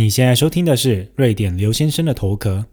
[0.00, 2.64] 你现在收听的是瑞典刘先生的头壳。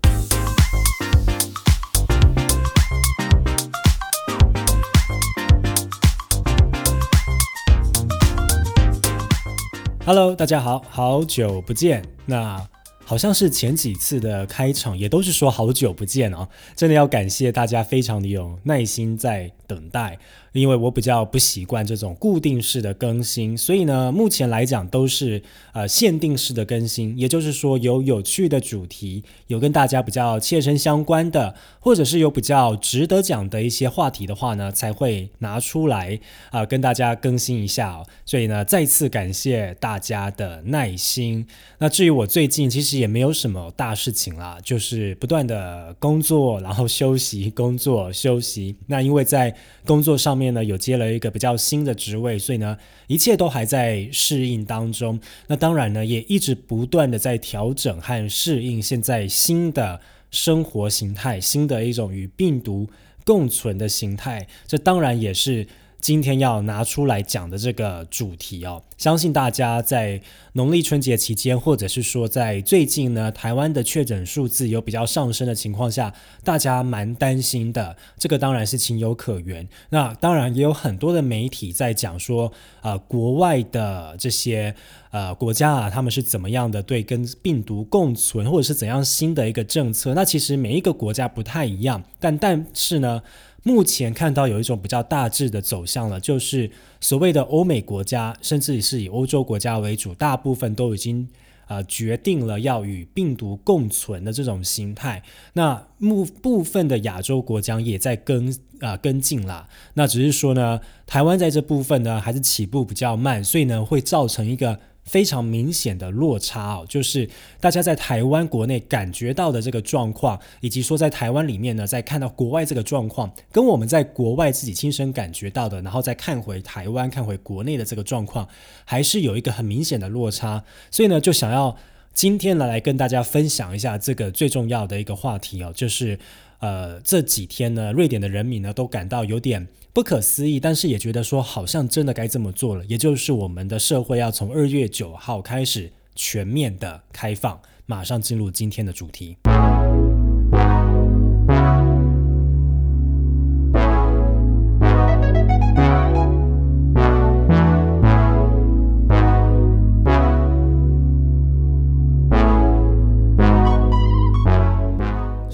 [10.05, 12.01] Hello，大家好，好久不见。
[12.25, 12.65] 那
[13.03, 16.47] 好像是前几次的开场也都是说好久不见哦，
[16.77, 20.17] 真的要感谢大家，非常的有耐心在等待。
[20.57, 25.41] 因为我比较不习惯这种固定式的更新，所以呢，目前来讲都是
[25.73, 38.03] 呃限定式的更新，也就是说有有趣的主题，有跟大家比较切身相关的，或者是有比较值得讲的一些话题的话呢，才会拿出来啊跟大家更新一下。
[38.25, 41.45] 所以呢，再次感谢大家的耐心。
[41.77, 48.75] 那至于我最近其实也没有什么大事情啦，就是不断的工作，然后休息，工作休息。
[48.87, 50.46] 那因为在工作上面。
[50.53, 55.19] 呢有接了一个比较新的职位，所以呢一切都还在适应当中。
[55.47, 60.01] 那当然呢也一直不断的在调整和适应现在新的
[60.31, 62.89] 生活形态，新的一种与病毒
[63.23, 64.47] 共存的形态。
[64.65, 65.67] 这当然也是。
[65.99, 70.21] 今天要拿出来讲的这个主题哦，相信大家在
[70.57, 76.11] 农历春节期间，或者是说在最近呢，台湾的确诊数字有比较上升的情况下，
[76.43, 77.95] 大家蛮担心的。
[78.17, 79.69] 这个当然是情有可原。
[79.91, 84.73] 那当然也有很多的媒体在讲说，呃，国外的这些
[85.11, 90.15] 呃国家啊，他们是怎么样的对跟病毒共存，或者是怎样新的一个政策。
[90.15, 93.21] 那其实每一个国家不太一样，但但是呢。
[93.63, 101.27] 目前看到有一种比较大致的走向了，就是所谓的欧美国家，甚至是以欧洲国家为主，大部分都已经
[101.65, 105.21] 啊决定了要与病毒共存的这种心态。
[105.53, 109.67] 那部部分的亚洲国家也在跟啊跟进啦。
[109.95, 114.79] 那只是说呢，台湾在这部分呢还是起步比较慢，所以呢会造成一个。
[115.07, 117.27] 非常明显的落差哦，就是
[117.59, 128.47] 大家在台湾国内感觉到的这个状况，以及说在台湾里面呢，在看到国外这个状况，跟我们在国外自己亲身感觉到的，然后再看回台湾、看回国内的这个状况，
[128.85, 130.63] 还是有一个很明显的落差。
[130.91, 131.75] 所以呢，就想要
[132.13, 136.19] 今天来来跟大家分享一下这个最重要的一个话题哦，就是
[136.59, 139.67] 呃这几天呢，瑞典的人民呢都感到有点。
[139.93, 147.59] 不可思议，但是也觉得说好像真的该这么做了，也就是我们的社会要从二月九号开始全面的开放。
[147.87, 149.37] 马上进入今天的主题。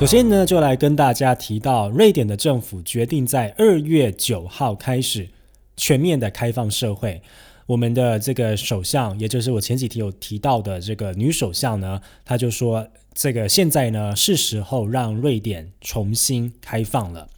[0.03, 5.29] 首先呢，就来跟大家提到，瑞典的政府决定在二月九号开始
[5.77, 7.21] 全面的开放社会。
[7.67, 17.29] 我们的这个首相，也就是我前几天有提到的这个女首相呢，她就说，这个现在呢是时候让瑞典重新开放了。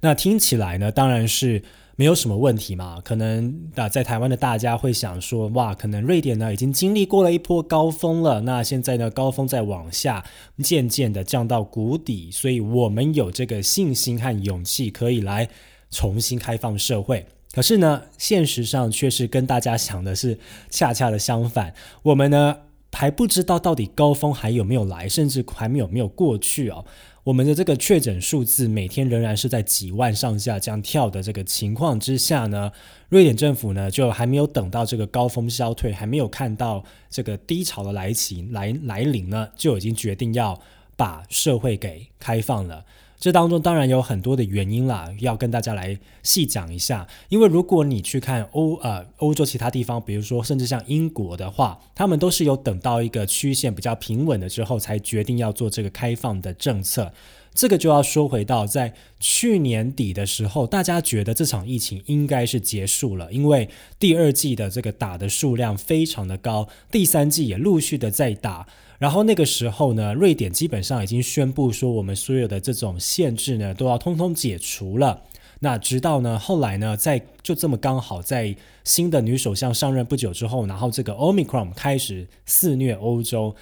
[0.00, 1.62] 那听起来呢，当然是。
[1.98, 3.00] 没有什么问题嘛？
[3.02, 10.24] 可能啊，在台湾的大家会想说，哇，可能瑞典呢已经经历过了一波高峰了，那现在呢高峰在往下
[10.58, 15.48] 渐渐的降到谷底，所以我们有这个信心和勇气可以来
[15.90, 17.26] 重新开放社会。
[17.52, 20.38] 可是呢，现实上却是跟大家想的是
[20.70, 22.58] 恰恰的相反，我们呢
[22.92, 26.84] 还不知道到底高峰还有没有来，甚至还没有没有过去哦。
[27.28, 32.72] 我们的这个确诊数字每天仍然是在几万上下这样跳的这个情况之下呢，
[33.10, 40.58] 瑞典政府呢就还没有等到这个高峰消退，还没有看到这个低潮的来袭来来临呢，就已经决定要
[40.96, 42.82] 把社会给开放了。
[43.18, 47.06] 这当中当然有很多的原因啦，要跟大家来细讲一下。
[47.28, 57.12] 因为如果你去看欧呃欧洲其他地方，比如说甚至像英国的话，他们都是有等到一个曲线比较平稳的之后，才决定要做这个开放的政策。
[57.58, 68.64] 这个就要说回到在去年底的时候，大家觉得这场疫情应该是结束了，因为第二季的这个打的数量非常的高，第三季也陆续的在打。
[69.00, 75.24] 然后那个时候呢，瑞典基本上已经宣布说，我们所有的这种限制呢，都要通通解除了。
[75.58, 83.56] 那直到呢后来呢，在就这么刚好在新的女首相上任不久之后，然后这个 Omicron 开始肆虐欧洲。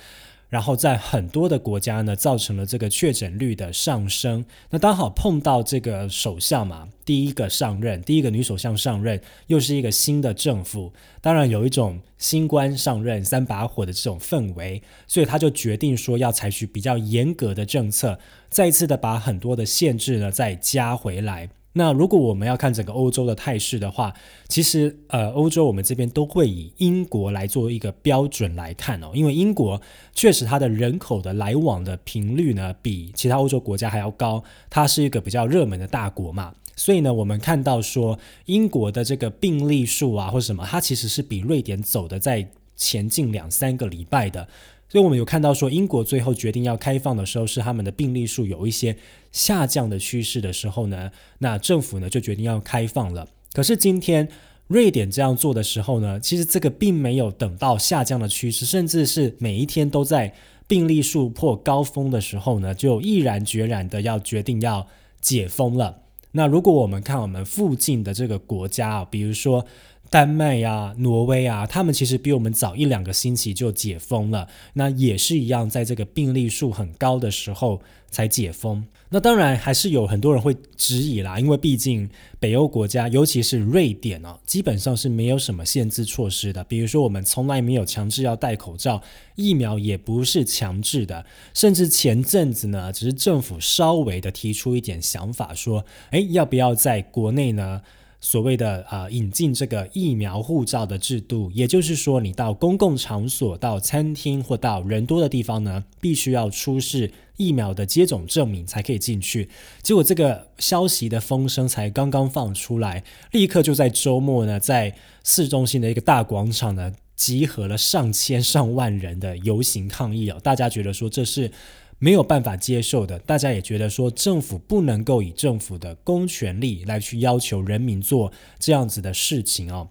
[0.48, 4.44] 然后在很多的国家呢，造成了这个确诊率的上升。
[4.70, 21.50] 那刚好碰到这个首相嘛，第一个上任，第一个女首相上任，又是一个新的政府，当然有一种新官上任三把火的这种氛围，所以他就决定说要采取比较严格的政策，再一次的把很多的限制呢再加回来。
[21.78, 24.11] 那如果我们要看整个欧洲的态势的话，
[24.49, 29.78] 其实呃，欧洲我们这边都会以英国来做一个标准来看哦，因为英国
[30.14, 44.49] 确实它的人口的来往的频率呢，比其他欧洲国家还要高，它是一个比较热门的大国嘛，所以呢，我们看到说英国的这个病例数啊或者什么，它其实是比瑞典走的在前进两三个礼拜的。
[44.88, 48.96] 所以我们有看到说，英国最后决定要开放的时候，是他们的病例数有一些
[49.32, 53.26] 下降的趋势的时候呢，那政府呢就决定要开放了。
[53.52, 54.28] 可是今天
[54.68, 60.32] 瑞典这样做的时候呢，其实这个并没有等到下降的趋势，甚至是每一天都在
[60.68, 64.86] 病例数破高峰的时候呢，就毅然决然的要决定要
[65.20, 66.02] 解封了。
[66.30, 69.66] 那如果我们看我们附近的这个国家啊，比如说。
[70.08, 74.49] 丹麦呀、挪威啊，他们其实比我们早一两个星期就解封了。
[74.75, 77.81] 那也是一样，在这个病例数很高的时候
[78.11, 78.87] 才解封。
[79.08, 82.08] 那当然还是有很多人会质疑啦，因为毕竟
[82.41, 86.62] 北欧国家，尤其是瑞典哦，基本上是没有什么限制措施的。
[86.64, 89.00] 比如说，我们从来没有强制要戴口罩，
[89.37, 91.25] 疫苗也不是强制的。
[91.55, 97.82] 甚至前阵子呢，只是政府稍微的提出一点想法，说，诶，要不要在国内呢？
[98.28, 109.49] 所谓的啊，引进这个疫苗护照的制度，也就是说，你到公共场所、到餐厅或到人多的地方呢，必须要出示疫苗的接种证明才可以进去。
[109.81, 120.40] 结果这个消息的风声才刚刚放出来，立刻就在周末呢，在市中心的一个大广场呢，集合了上千上万人的游行抗议哦。
[120.43, 121.52] 大家觉得说这是。
[121.98, 129.88] 没有办法接受的，大家也觉得说政府不能够以政府的公权力来去要求人民做这样子的事情哦。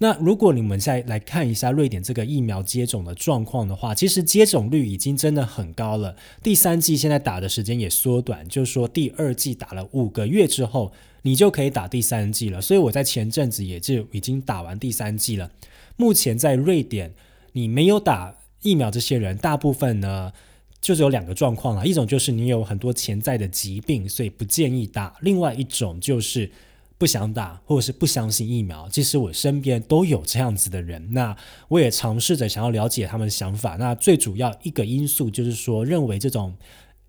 [0.00, 6.14] 那如果你们再来看一下瑞典这个疫苗接种的状况的话，其实接种率已经真的很高了。
[6.42, 10.92] 第三季现在打的时间也缩短，就是说第二季打了五个月之后，
[11.22, 12.60] 你就可以打第三季了。
[12.60, 15.50] 所以我在前阵子也就已经打完第三季了。
[15.96, 17.14] 目前在瑞典，
[17.52, 20.32] 你没有打疫苗这些人，大部分呢。
[20.80, 26.50] 就是有两个状况啦，一种就是你有很多潜在的疾病，所以不建议打；另外一种就是
[26.96, 28.88] 不想打，或者是不相信疫苗。
[28.88, 31.36] 其实我身边都有这样子的人，那
[31.66, 33.76] 我也尝试着想要了解他们的想法。
[33.76, 36.54] 那最主要一个因素就是说，认为这种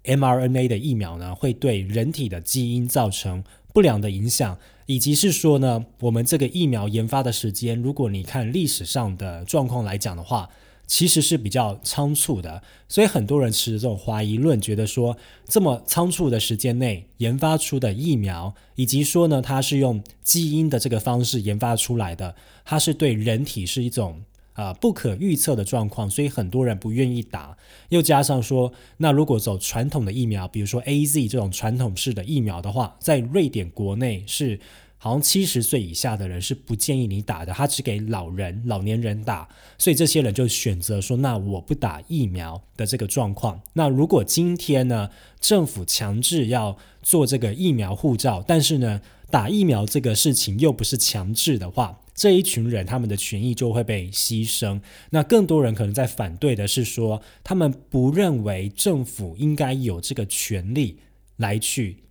[0.04, 4.58] mRNA 的疫苗呢，会对人体的基因造成不良的影响，
[4.88, 10.50] 以及是说呢，我们这个疫苗研发的时间，如果你看历史上的状况来讲的话。
[10.90, 15.16] 其实是比较仓促的，所以很多人持这种怀疑论，觉得说
[15.48, 24.20] 这么仓促的时间内研发出的疫苗，以及说呢，它是用基因的这个方式研发出来的，它是对人体是一种
[24.54, 27.56] 啊不可预测的状况，所以很多人不愿意打。
[27.90, 34.60] 又加上说，那如果走传统的疫苗，比如说 A Z 这种传统式的疫苗的话，在瑞典国内是。
[35.02, 39.48] 好像七十岁以下的人是不建议你打的，他只给老人、老年人打，
[39.78, 45.10] 所以这些人就选择说：“那我不打疫苗的这个状况。”那如果今天呢，
[45.40, 49.02] 政府强制要做这个疫苗护照，但是呢，
[49.32, 54.82] 打疫苗这个事情又不是强制的话，这一群人他们的权益就会被牺牲。
[55.12, 61.00] 那更多人可能在反对的是说，他们不认为政府应该有这个权利
[61.38, 62.04] 来去。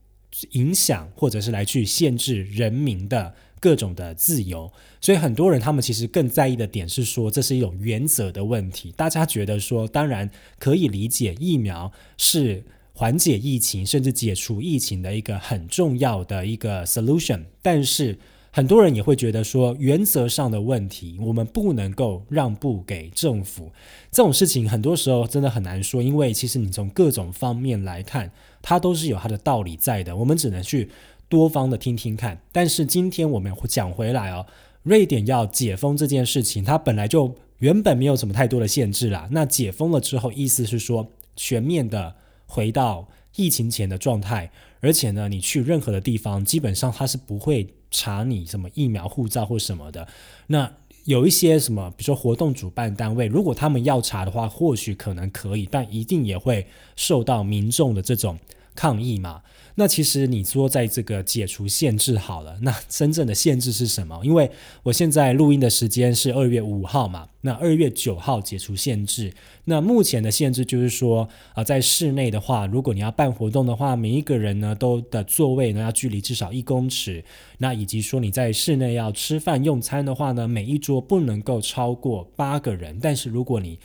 [0.52, 4.70] 影响或者是来去限制人民的各种的自由，
[5.00, 8.92] 所以很多人他们其实更在意的点是说，这是一种原则的问题。
[8.96, 18.18] 大家觉得说，当然可以理解，疫苗是缓解疫情甚至解除疫情的一个很重要的一个 solution，但是。
[18.50, 23.70] 很多人也会觉得说，原则上的问题，我们不能够让步给政府。
[24.10, 28.32] 这种事情很多时候真的很难说，因为其实你从各种方面来看，
[28.68, 30.14] 它都是有它的道理在的。
[30.14, 30.90] 我们只能去
[31.26, 32.38] 多方的听听看。
[32.52, 34.44] 但是今天我们讲回来哦，
[34.82, 39.26] 瑞典要解封这件事情，它本来就原本没有什么太多的限制啦。
[39.30, 42.14] 那解封了之后，意思是说全面的
[42.46, 47.66] 回到疫情前的状态，而且呢，你去任何的地方，基本上它是不会。
[47.90, 50.06] 查你什么疫苗护照或什么的，
[50.48, 50.70] 那
[51.04, 58.38] 有一些什么，比如说活动主办单位，如果他们要查的话，或许可能可以，但一定也会受到民众的这种
[58.78, 59.42] 抗议嘛。
[59.74, 64.20] 那其实你说在这个解除限制好了， 那真正的限制是什么？
[64.24, 64.48] 因为
[64.84, 69.32] 我现在录音的时间是二月五号嘛，那二月九号解除限制。
[69.64, 77.24] 那目前的限制就是说，啊，在室内的话，如果你要办活动的话，每一个人呢都的座位呢要距离至少一公尺。
[77.58, 82.98] 那以及说你在室内要吃饭用餐的话呢，每一桌不能够超过八个人。
[83.00, 83.78] 但是如果你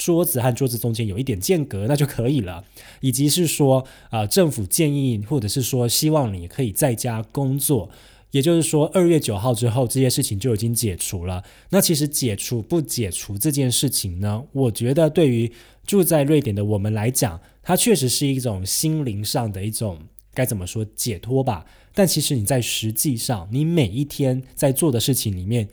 [0.00, 2.64] 桌子和桌子中间有一点间隔，那就可以了。
[3.00, 7.90] 以及是说，啊，政府建议或者是说希望你可以在家工作，
[8.30, 11.44] 也就是说，二月九号之后这些事情就已经解除了。
[11.68, 15.52] 那其实解除不解除这件事情呢，我觉得对于
[15.84, 19.98] 住在瑞典的我们来讲，它确实是一种心灵上的一种
[20.32, 21.66] 该怎么说解脱吧。
[21.92, 25.68] 但其实你在实际上，你每一天在做的事情里面，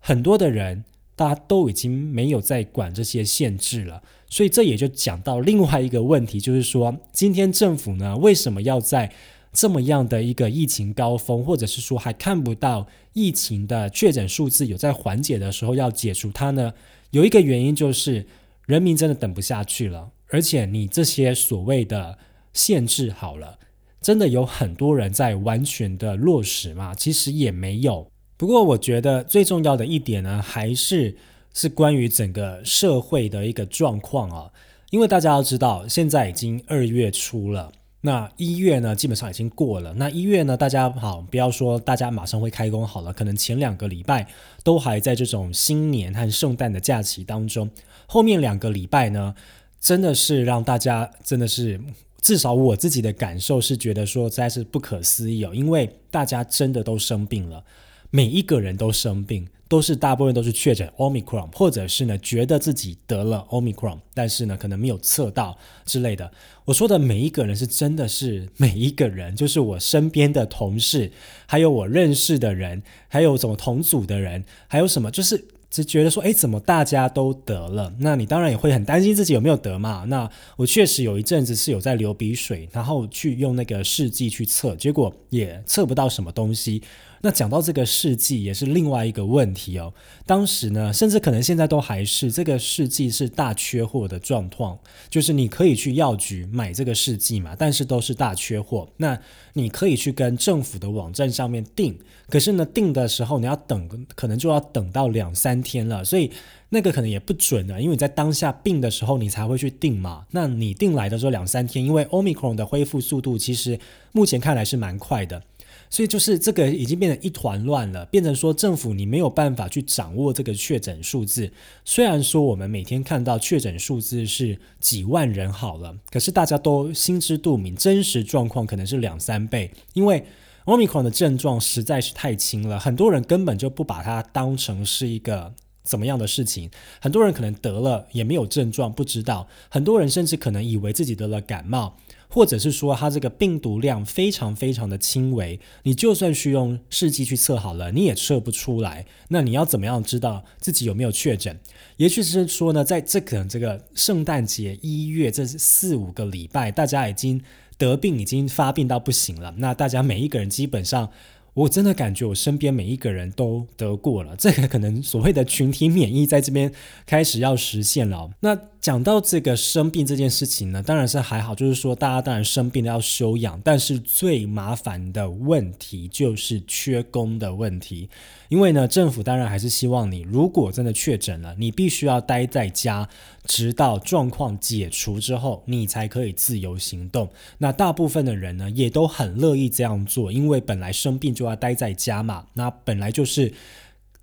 [0.00, 0.82] 很多的人。
[1.18, 9.10] 大家都已经没有在管这些限制了，所以这也就讲到另外一个问题，就是说，今天政府呢为什么要在
[9.52, 16.72] 这么样的一个疫情高峰，或者是说还看不到疫情的确诊数字有在缓解的时候要解除它呢？
[17.10, 18.24] 有一个原因就是
[18.66, 22.16] 人民真的等不下去了，而且你这些所谓的
[22.52, 23.58] 限制好了，
[24.00, 26.94] 真的有很多人在完全的落实吗？
[26.94, 28.08] 其实也没有。
[28.38, 31.16] 不过，我觉得最重要的一点呢，还是
[31.52, 34.52] 是关于整个社会的一个状况啊。
[34.90, 39.92] 因为大家要知道，现在已经二月初了，那一月呢，基本上已经过了。
[39.94, 44.28] 那一月呢，大家好，不要说大家马上会开工好了，可能前两个礼拜
[44.62, 47.68] 都还在这种新年和圣诞的假期当中。
[48.06, 49.34] 后面两个礼拜呢，
[49.80, 51.80] 真的是让大家真的是，
[52.22, 57.64] 至少我自己的感受是觉得说，实在是不可思议哦，因为大家真的都生病了。
[58.10, 66.30] 每一个人都生病，都是大部分都是确诊 Omicron，或者是呢觉得自己得了 Omicron，但是呢可能没有测到之类的。
[66.64, 71.10] 我说的每一个人是真的是每一个人，就是我身边的同事，
[71.46, 75.44] 还有我认识的人，还有什么同组的人，还有什么就是。
[75.70, 77.92] 只觉得说，哎，怎么大家都得了？
[77.98, 80.06] 那你当然也会很担心自己有没有得嘛。
[80.08, 86.82] 那我确实有一阵子是有在流鼻水，然后去用那个试剂去测，结果也测不到什么东西。
[87.20, 89.92] 那讲到这个试剂，也是另外一个问题哦。
[90.24, 94.78] 当时呢，甚至可能现在都还是这个试剂是大缺货的状况，
[95.10, 98.88] 就是你可以去药局买这个试剂嘛，但是都是大缺货。
[98.96, 99.18] 那
[99.54, 101.98] 你可以去跟政府的网站上面订，
[102.28, 106.30] 可是呢，订的时候你要等，可能就要等到两三天了，所以
[106.68, 110.24] 那个可能也不准了，因为你在当下病的时候你才会去订嘛。
[110.30, 113.78] 那你订来的时候两三天，因为 Omicron 的恢复速度其实
[114.12, 115.42] 目前看来是蛮快的。
[115.90, 121.50] 所以就是这个已经变成一团乱了，变成说政府你没有办法去掌握这个确诊数字。
[121.84, 129.70] 虽然说我们每天看到确诊数字是几万人好了，可是大家都心知肚明，真实状况可能是两三倍。
[129.94, 130.24] 因为
[130.64, 136.70] 奥密克戎的症状实在是太轻了，很多人根本就不把它当成是一个怎么样的事情。
[137.00, 139.48] 很多人可能得了也没有症状，不知道。
[139.70, 141.96] 很多人甚至可能以为自己得了感冒。
[142.28, 149.06] 或者是说它这个病毒量非常非常的轻微，你就算是用试剂去测好了，你也测不出来。
[149.28, 151.58] 那你要怎么样知道自己有没有确诊？
[151.96, 157.40] 也许是说呢，在这可能这个圣诞节一月这四五个礼拜，大家已经
[157.76, 159.54] 得病，已经发病到不行了。
[159.58, 161.10] 那大家每一个人基本上。
[161.54, 166.72] 我真的感觉我身边每一个人都得过了，这个可能所谓的群体免疫在这边
[167.04, 168.30] 开始要实现了。
[168.38, 178.08] 那讲到这个生病这件事情呢，当然是还好，就是说大家当然生病了要休养，但是最麻烦的问题就是缺工的问题。
[178.48, 183.06] 因为呢，政府当然还是希望你，如果真的确诊了，你必须要待在家，
[183.44, 187.28] 直到状况解除之后，你才可以自由行动。
[187.58, 192.46] 那大部分的人呢，也都很乐意这样做，因为本来生病就要待在家嘛。
[192.54, 193.52] 那本来就是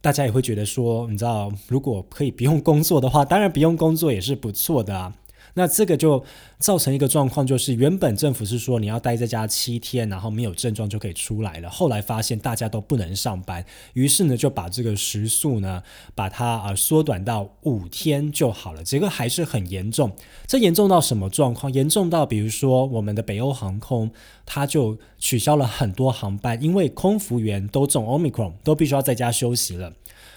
[0.06, 5.12] 大家也会觉得说，你知道，如果可以不用工作的话，当然不用工作也是不错的啊。
[5.58, 6.22] 那这个就
[6.60, 11.70] 造成一个状况，就是原本政府是说你要待在家七天，然后没有症状就可以出来了。
[11.70, 15.82] 后来发现大家都不能上班，于是呢就把这个时速呢
[16.14, 18.84] 把它啊缩短到五天就好了。
[18.84, 20.12] 结果还是很严重，
[20.46, 21.72] 这严重到什么状况？
[21.72, 24.12] 严重到比如说我们的北欧航空，
[24.46, 29.94] 它就取消了很多航班，因为空服员都中 Omicron，都必须要在家休息了。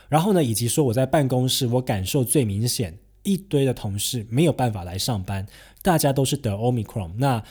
[0.08, 2.98] 然后呢，以及说我在办公室，我感受最明显。
[3.22, 5.46] 一堆的同事没有办法来上班，
[5.82, 7.42] 大家都是得 Omicron，那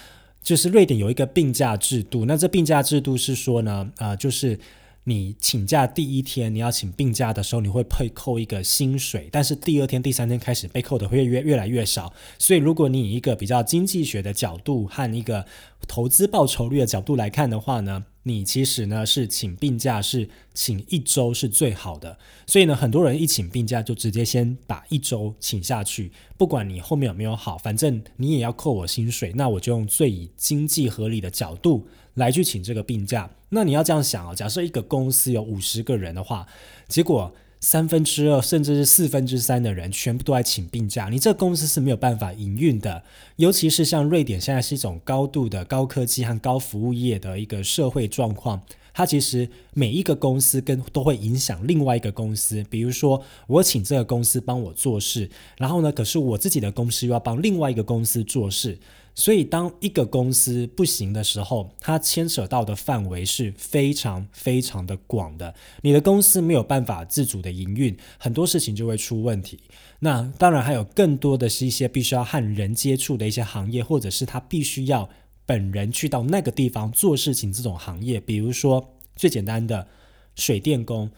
[0.42, 2.26] 就是瑞典有一个病假制度。
[2.26, 4.58] 那这病假制度是说呢，啊，就是
[5.04, 12.14] 你请假第一天你要请病假的时候，你会被扣一个薪水，但是第二天、第三天开始被扣的会越越来越少。
[12.38, 15.46] 所以如果你以一个比较经济学的角度和一个
[15.88, 18.06] 投资报酬率的角度来看的话呢？
[18.28, 33.30] 你其实呢是请病假是请一周是最好的，所以呢很多人一请病假就直接先把一周请下去，不管你后面有没有好，反正你也要扣我薪水，那我就用最经济合理的角度来去请这个病假。
[33.50, 36.46] 那你要这样想啊，假设一个公司有五十个人的话，
[36.90, 43.04] 结果三分之二甚至是四分之三的人全部都在请病假，你这公司是没有办法营运的。
[43.38, 48.62] 尤其是像瑞典现在是一种高度的高科技和高服务业的一个社会状况，
[48.94, 52.64] 它其实每一个公司跟都会影响另外一个公司。
[52.70, 58.78] 比如说，我请这个公司帮我做事，然后呢，可是我自己的公司又要帮另外一个公司做事。
[59.20, 65.56] 所以，当一个公司不行的时候，它牵扯到的范围是非常非常的广的。
[65.82, 69.60] 你的公司没有办法自主的营运，很多事情就会出问题。
[70.02, 75.10] 那当然还有更多的是一些必须要和人接触的一些行业，或者是他必须要
[75.48, 79.88] 本人去到那个地方做事情这种行业，比如说最简单的
[80.36, 81.10] 水电工。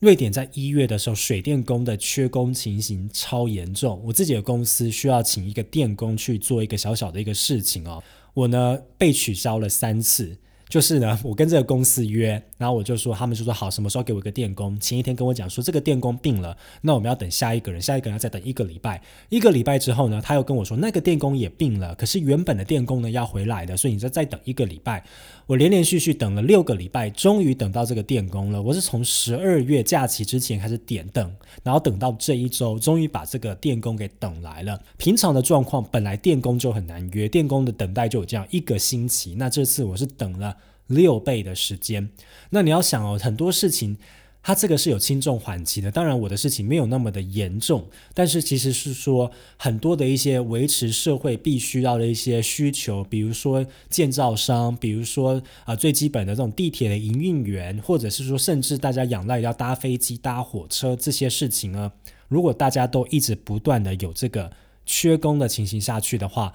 [0.00, 4.00] 瑞典在一月的时候，水电工的缺工情形超严重。
[4.02, 8.02] 我自己的公司需要请一个电工去做一个小小的一个事情哦，
[8.32, 10.34] 我呢被取消了三次。
[10.70, 14.78] 就是呢，我跟这个公司约，然后我就说，他们就说好，什么时候给我一个电工？
[14.78, 19.02] 前一天跟我讲说，这个电工病了，那我们要等下一个人，下一个人要再等一个礼拜。
[19.30, 25.04] 一个礼拜之后呢，他又跟我说，那个电工也病了，可是原本的电工呢要回来的，所以你再再等一个礼拜。
[25.50, 28.62] 我连连续续等了六个礼拜，终于等到这个电工了。
[28.62, 31.28] 我是从十二月假期之前开始点灯，
[31.64, 34.80] 然后等到这一周，终于把这个电工给等来了。
[34.96, 39.34] 平常的状况，本来电工就很难约，电工的等待就有这样一个星期。
[39.34, 40.56] 那这次我是等了。
[40.86, 42.10] 六倍的时间，
[42.50, 43.96] 那你要想哦，很多事情
[44.42, 45.90] 它这个是有轻重缓急的。
[45.90, 61.92] 当然，我的事情没有那么的严重，但是其实是说很多的一些维持社会必须要的一些需求，比如说建造商，比如说啊最基本的这种地铁的营运员，或者是说甚至大家仰赖要搭飞机、搭火车这些事情呢，
[62.28, 64.50] 如果大家都一直不断的有这个
[64.86, 66.52] 缺工的情形下去的话。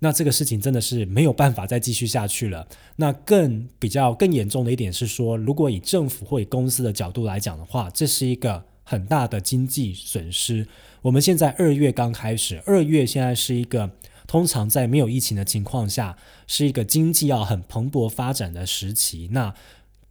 [0.00, 2.66] 那这个事情真的是没有办法再继续下去了。
[2.96, 10.66] 那更比较更严重的一点是说，如果以政府或以公司的角度来讲的话，这是一个很大的经济损失。
[11.02, 13.90] 我们现在二月刚开始，二月现在是一个
[14.26, 19.28] 通常在没有疫情的情况下，是一个经济要很蓬勃发展的时期。
[19.32, 19.54] 那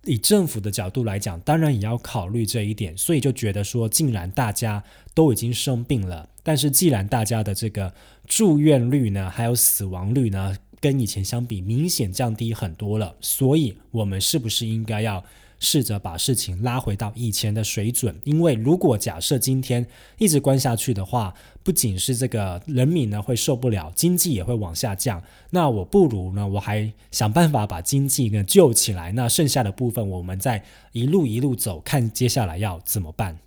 [0.07, 4.83] 以政府的角度来讲，当然也要考虑这一点，所以就觉得说，既然大家
[5.13, 7.93] 都已经生病了，但是既然大家的这个
[8.25, 15.24] 住院率呢，还有死亡率呢，跟以前相比明显降低很多了，所以我们是不是应该要？
[15.59, 19.85] 试着把事情拉回到以前的水准，因为如果假设今天
[20.17, 25.22] 一直关下去的话，不仅是这个人民呢会受不了，经济也会往下降。
[25.50, 29.11] 那我不如呢，我还想办法把经济呢救起来。
[29.13, 33.37] 那剩下的部分，我们再一路一路走，看接下来要怎么办。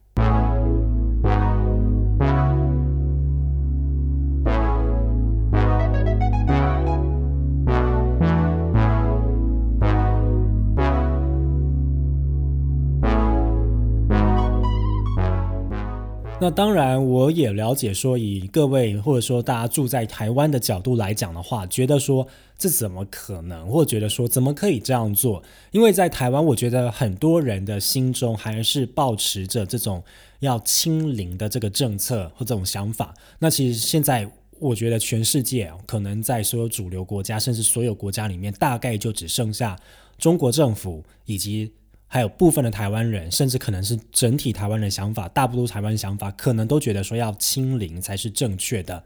[16.42, 22.26] 那当然，我也了解说，以各位或者说大家住在台湾的角度来讲的话，觉得说
[22.56, 25.42] 这怎么可能，或觉得说怎么可以这样做？
[25.70, 30.02] 因为在台湾，我觉得很多人的心中还是保持着这种
[30.38, 33.14] 要清零的这个政策或这种想法。
[33.38, 34.26] 那其实现在，
[34.58, 39.78] 我觉得全世界可能在所有主流国家，甚至所有国家里面，大概就只剩下
[40.16, 41.70] 中国政府以及。
[42.12, 49.04] 还有部分的台湾人，甚至可能是整体台湾的想法，大部分台湾想法，可能都觉得说要清零才是正确的。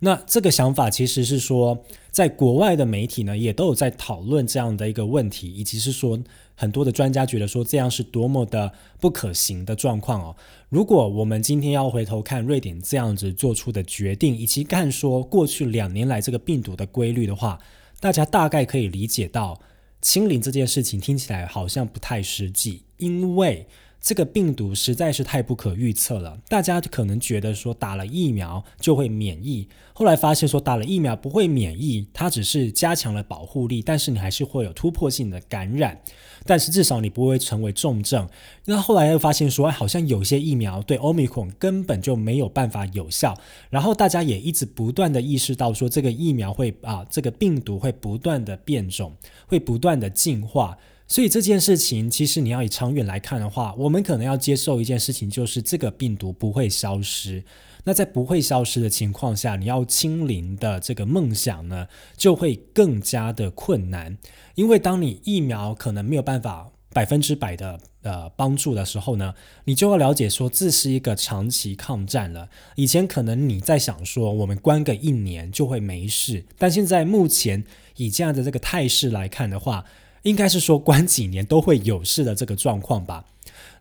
[0.00, 6.18] 那这个想法其实是说，在国外的媒体呢，也都有在讨论这样的一个问题，以及是说
[6.54, 10.34] 很多的专家觉得说这样是多么的不可行的状况哦。
[10.70, 17.58] 如果我们今天要回头看瑞典这样子做出的决定，以及看说过去两年来这个病毒的规律的话，
[18.00, 19.60] 大家大概可以理解到。
[20.00, 23.66] 清零这件事情听起来好像不太实际，因为
[24.00, 26.38] 这个病毒实在是太不可预测了。
[26.48, 36.00] 大家可能觉得说打了疫苗就会免疫，后来发现说打了疫苗不会免疫，它只是加强了保护力，但是你还是会有突破性的感染。
[36.48, 38.28] 但是至少你不会成为重症。
[38.66, 43.36] 那后来又发现说，好像有些疫苗对欧米孔根本就没有办法有效。
[43.68, 49.12] 然后大家也一直不断的意识到说，这个疫苗会啊，这个病毒会不断的变种，
[49.48, 50.78] 会不断的进化。
[51.08, 57.44] 所以这件事情，其实你要以长远来看的话，我们可能要接受一件事情，就是这个病毒不会消失。
[57.84, 64.18] 那在不会消失的情况下，你要清零的这个梦想呢，就会更加的困难。
[64.56, 69.32] 因为当你疫苗可能没有办法百分之百的呃帮助的时候呢，
[69.66, 72.48] 你就要了解说这是一个长期抗战了。
[72.74, 77.64] 以前可能你在想说我们关个一年就会没事，但现在目前
[77.98, 79.84] 以这样的这个态势来看的话，
[80.26, 83.24] 应该是说关几年都会有事的这个状况吧。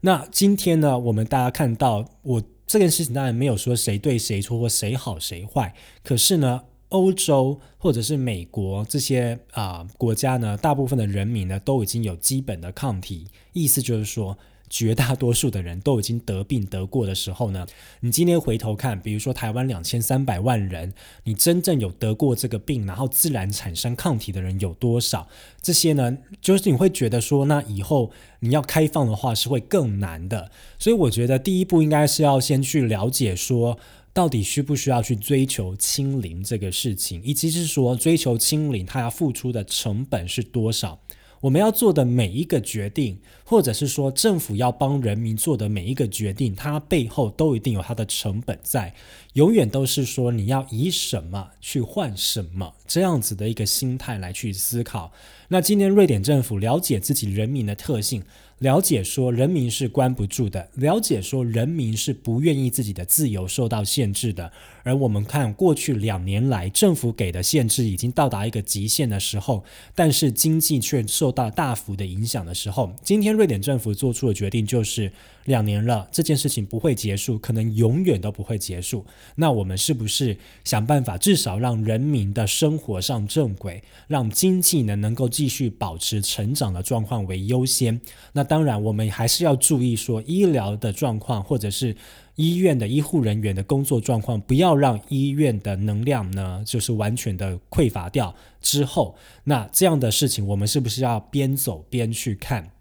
[0.02, 14.38] 那今天呢，我们大家看到，我这件事情当然没有说谁对谁错或谁好谁坏，可是呢，欧洲或者是美国这些啊国家呢，大部分的人民呢都已经有基本的抗体，意思就是说。
[14.70, 17.66] 绝大多数的人都已经得病得过的时候呢，
[18.00, 25.28] 你今天回头看，比如说台湾两千三百万人，你真正有得过这个病，然后自然产生抗体的人有多少？
[25.62, 30.52] 这些呢，就是你会觉得说，那以后你要开放的话是会更难的。
[30.78, 33.78] 所以我觉得第一步应该是要先去了解说，
[34.14, 41.00] 到底需不需要去追求清零这个事情，以及是说追求清零它要付出的成本是多少。
[41.46, 48.92] 我们要做的每一个决定，或者是说政府要帮人民做的每一个决定，它背后都一定有它的成本在，
[49.34, 55.12] 永远都是说你要以什么去换什么这样子的一个心态来去思考。
[55.50, 58.24] 那今天瑞典政府了解自己人民的特性。
[58.60, 64.50] 了解说人民是关不住的，了解说人民是不愿意自己的自由受到限制的。
[64.86, 69.64] 而我们看过去两年来，政府给的限制已经到达一个极限的时候，
[69.96, 75.12] 但是经济却受到大幅的影响的时候，今天瑞典政府做出的决定就是
[75.46, 79.04] 两年了，这件事情不会结束，可能永远都不会结束。
[79.34, 88.00] 那我们是不是想办法，至少让人民的生活上正轨，让经济呢能够继续保持成长的状况为优先？
[88.34, 91.96] 那当然，我们还是要注意说医疗的状况，或者是
[92.36, 98.36] 医院的医护人员的工作状况，不要让医院的能量呢，就是完全的匮乏掉。
[98.62, 102.72] 之后，那这样的事情，我们是不是要边走边去看？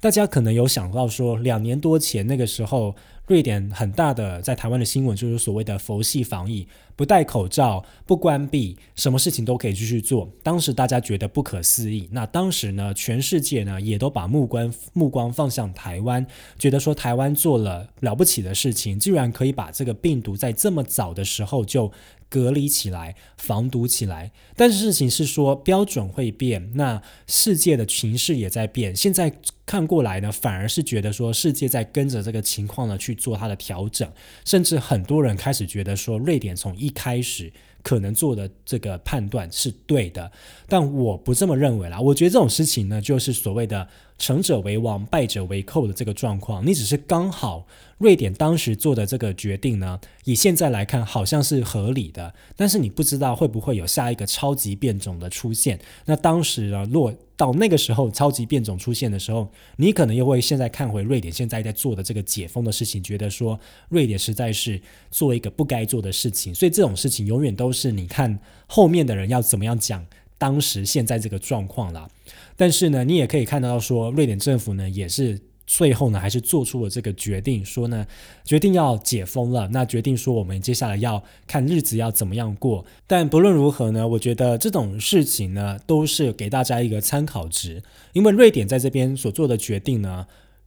[0.00, 2.94] 大家可能有想到说，两年多前那个时候。
[3.26, 10.30] 瑞典很大的在台湾的新闻就是所谓的佛系防疫，不戴口罩，不关闭，什么事情都可以继续做。
[10.44, 12.08] 当时大家觉得不可思议。
[12.12, 16.24] 那当时呢，全世界呢也都把目光目光放向台湾，
[16.56, 21.90] 觉得说台湾做了了不起的事情，居然可以把这个病毒在这么早的时候就
[22.36, 24.30] 隔离起来、防毒起来。
[24.54, 28.94] 但是事情是说标准会变，那世界的情势也在变。
[28.94, 29.32] 现在。
[29.66, 34.08] 看过来呢，反而是觉得说世界在跟着这个情况呢去做它的调整，
[34.44, 37.52] 甚至很多人开始觉得说瑞典从一开始
[37.86, 40.28] 可能做的这个判断是对的，
[40.66, 42.00] 但我不这么认为啦。
[42.00, 43.86] 我觉得这种事情呢，就是所谓的
[44.18, 46.66] 成者为王，败者为寇的这个状况。
[46.66, 47.64] 你只是刚好
[47.98, 55.78] 瑞典当时做的这个决定呢，以现在来看好像是合理的，但是你不知道会不会有下一个超级变种的出现。
[56.06, 63.58] 那当时呢，落到那个时候，超级变种出现的时候，你可能又会现在看回瑞典现在在做的这个解封的事情，觉得说
[63.90, 66.54] 瑞典实在是做一个不该做的事情。
[66.54, 70.04] 所以这种事情永远都是你看后面的人要怎么样讲
[70.38, 72.08] 当时现在这个状况啦。
[72.56, 75.40] 但是呢，你也可以看得到说，瑞典政府呢也是。
[75.66, 78.06] 最后呢，还是做出了这个决定，说呢，
[78.44, 79.68] 决定要解封了。
[79.68, 82.84] 那决定说，我们接下来要看日子要怎么样过。
[83.06, 87.82] 但不论如何呢，我觉得这种事情呢，都是给大家一个参考值。
[88.12, 90.26] 因为瑞典在这边所做的决定呢。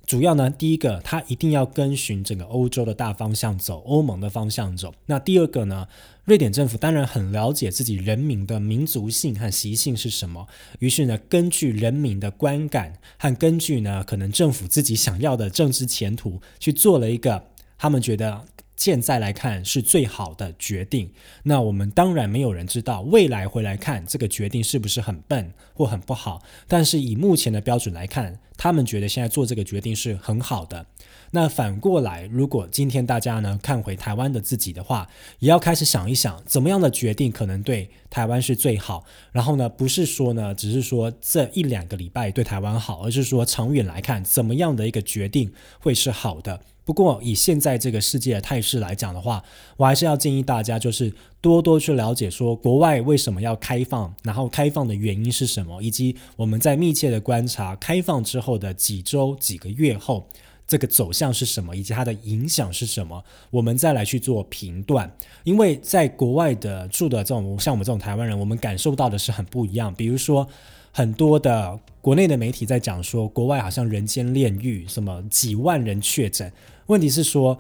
[0.10, 4.92] 主要呢，第一个，它一定要跟循整个欧洲的大方向走，欧盟的方向走。
[5.06, 5.88] 那第二个呢，
[6.26, 10.48] 瑞典政府当然很了解自己人民的民族性和习性是什么，
[10.80, 17.44] 于是呢，根据人民的观感和根据呢，可能政府自己想要的政治前途，去做了一个
[17.78, 18.46] 他们觉得。
[18.80, 21.12] 现在来看是最好的决定。
[21.44, 26.42] 那我们当然没有人知道未来回来看这个决定是不是很笨或很不好。
[26.66, 30.86] 但是以目前的标准来看，他们觉得现在做这个决定是很好的。
[31.32, 35.08] 那反过来，如果今天大家呢看回台湾的自己的话，
[35.40, 39.04] 也要开始想一想，怎么样的决定可能对台湾是最好。
[39.32, 46.62] 然后呢，不是说呢，只是说这一两个礼拜对台湾好，而是说长远来看，怎么样的一个决定会是好的。
[46.84, 49.44] 不过，以现在这个世界的态势来讲的话，
[49.78, 60.28] 我还是要建议大家，就是多多去了解说国外为什么要开放，然后开放的原因是什么，以及我们在密切的观察开放之后的几周、几个月后，
[60.70, 65.12] 这个走向是什么，以及它的影响是什么，我们再来去做评断。
[65.44, 69.94] 因为在国外的住的这种像我们这种台湾人，我们感受到的是很不一样。
[69.94, 70.48] 比如说。
[70.92, 76.52] 很多的国内的媒体在讲说，国外好像人间炼狱，什么几万人确诊。
[76.88, 77.58] 问题是说，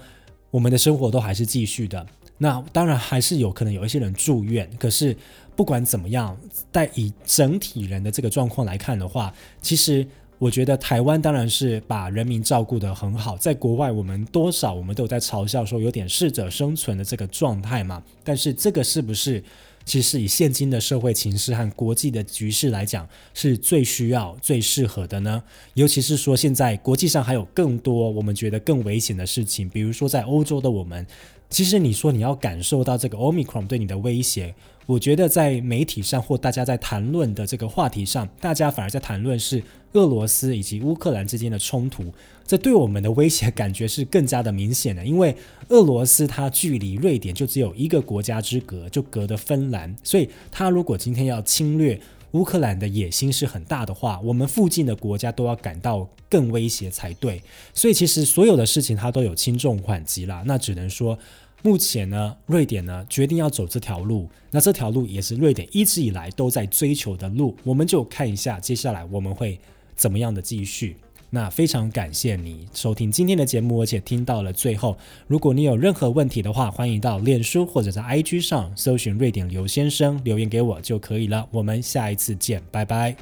[0.49, 2.05] 我们的生活都还是继续的。
[2.39, 4.67] 那当然还是有可能有一些人住院。
[4.79, 5.15] 可是
[5.55, 6.35] 不管怎么样，
[6.71, 10.05] 在以整体人的这个状况来看的话，其实
[10.39, 13.37] 我觉得台湾当然是把人民照顾得很好。
[13.37, 18.01] 在国外，我们多少我们都有在嘲笑说有点适者生存的这个状态嘛。
[18.23, 19.43] 但是这个是不是？
[19.85, 25.41] 其实以现今的社会情势和国际的局势来讲，是最需要、最适合的呢？
[25.73, 31.05] 尤其是说现在国际上还有更多我们觉得更危险的事情，比如说在欧洲的我们，
[31.49, 34.53] 其实你说你要感受到这个 Omicron 对你的威胁。
[34.89, 39.61] 我觉得在媒体上或大家在谈论的这个话题上，大家反而在谈论是
[39.93, 42.11] 俄罗斯以及乌克兰之间的冲突，
[42.43, 45.05] 这对我们的威胁感觉是更加的明显的。
[45.05, 45.35] 因为
[45.67, 57.39] 俄罗斯它距离瑞典就只有一个国家之隔，就隔的芬兰，所以它如果今天要侵略乌克兰的野心是很大的话，我们附近的国家都要感到更威胁才对。
[57.75, 61.19] 所以其实所有的事情它都有轻重缓急啦，那只能说。
[61.61, 67.55] 目前呢，瑞典呢决定要走这条路，那这条路也是瑞典一直以来都在追求的路。
[67.63, 69.59] 我们就看一下接下来我们会
[69.95, 70.95] 怎么样的继续。
[71.31, 74.97] 那非常感谢你收听今天的节目，而且听到了最后。
[75.27, 81.47] 如果你有任何问题的话，欢迎到脸书或者在 IG 上搜寻瑞典刘先生留言给我就可以了。
[81.51, 83.15] 我们下一次见，拜拜。